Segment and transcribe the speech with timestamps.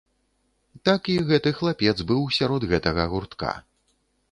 [0.89, 3.55] Так і гэты хлапец быў сярод гэтага гуртка.